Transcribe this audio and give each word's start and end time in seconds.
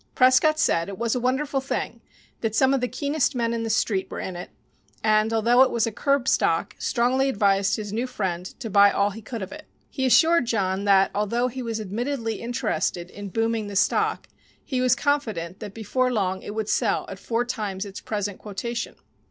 Prescott 0.15 0.57
said 0.57 0.89
it 0.89 0.97
was 0.97 1.13
a 1.13 1.19
wonderful 1.19 1.61
thing 1.61 2.01
that 2.39 2.55
some 2.55 2.73
of 2.73 2.81
the 2.81 2.87
keenest 2.87 3.35
men 3.35 3.53
in 3.53 3.61
the 3.61 3.69
Street 3.69 4.09
were 4.09 4.19
in 4.19 4.35
it, 4.35 4.49
and, 5.03 5.31
although 5.31 5.61
it 5.61 5.69
was 5.69 5.85
a 5.85 5.91
curb 5.91 6.27
stock, 6.27 6.75
strongly 6.79 7.29
advised 7.29 7.75
his 7.75 7.93
new 7.93 8.07
friend 8.07 8.47
to 8.59 8.67
buy 8.67 8.89
all 8.89 9.11
he 9.11 9.21
could 9.21 9.43
of 9.43 9.51
it. 9.51 9.67
He 9.91 10.07
assured 10.07 10.47
John 10.47 10.85
that, 10.85 11.11
although 11.13 11.49
he 11.49 11.61
was 11.61 11.79
admittedly 11.79 12.41
interested 12.41 13.11
in 13.11 13.29
booming 13.29 13.67
the 13.67 13.75
stock, 13.75 14.27
he 14.65 14.81
was 14.81 14.95
confident 14.95 15.59
that 15.59 15.75
before 15.75 16.11
long 16.11 16.41
it 16.41 16.55
would 16.55 16.67
sell 16.67 17.05
at 17.07 17.19
four 17.19 17.45
times 17.45 17.85
its 17.85 18.01
present 18.01 18.39
quotation. 18.39 18.95